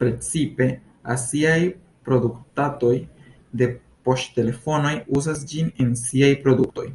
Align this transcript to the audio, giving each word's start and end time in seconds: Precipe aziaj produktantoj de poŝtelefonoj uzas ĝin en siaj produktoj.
Precipe 0.00 0.64
aziaj 1.14 1.60
produktantoj 2.08 2.90
de 3.62 3.68
poŝtelefonoj 4.10 4.92
uzas 5.22 5.40
ĝin 5.54 5.72
en 5.86 5.96
siaj 6.02 6.30
produktoj. 6.44 6.86